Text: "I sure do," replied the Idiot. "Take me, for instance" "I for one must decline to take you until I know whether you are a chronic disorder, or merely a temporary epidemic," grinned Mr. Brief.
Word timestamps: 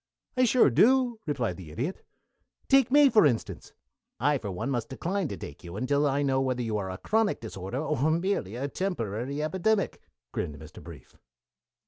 "I 0.35 0.45
sure 0.45 0.71
do," 0.71 1.19
replied 1.27 1.57
the 1.57 1.69
Idiot. 1.69 2.03
"Take 2.67 2.89
me, 2.89 3.07
for 3.07 3.23
instance" 3.23 3.71
"I 4.29 4.39
for 4.39 4.49
one 4.49 4.71
must 4.71 4.89
decline 4.89 5.27
to 5.27 5.37
take 5.37 5.63
you 5.63 5.75
until 5.77 6.07
I 6.07 6.23
know 6.23 6.41
whether 6.41 6.63
you 6.63 6.75
are 6.79 6.89
a 6.89 6.97
chronic 6.97 7.39
disorder, 7.39 7.77
or 7.77 8.09
merely 8.09 8.55
a 8.55 8.67
temporary 8.67 9.43
epidemic," 9.43 10.01
grinned 10.31 10.57
Mr. 10.57 10.81
Brief. 10.81 11.19